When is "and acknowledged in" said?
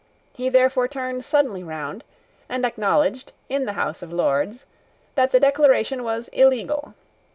2.49-3.65